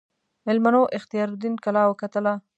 میلمنو 0.45 0.81
اختیاردین 0.97 1.53
کلا 1.63 1.83
وکتله. 1.87 2.33